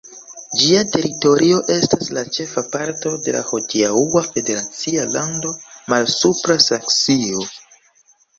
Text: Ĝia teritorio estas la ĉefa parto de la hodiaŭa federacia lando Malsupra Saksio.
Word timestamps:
Ĝia 0.59 0.77
teritorio 0.93 1.59
estas 1.73 2.09
la 2.17 2.23
ĉefa 2.37 2.63
parto 2.75 3.11
de 3.27 3.35
la 3.35 3.43
hodiaŭa 3.51 4.25
federacia 4.31 5.05
lando 5.19 5.53
Malsupra 5.95 6.59
Saksio. 6.71 7.47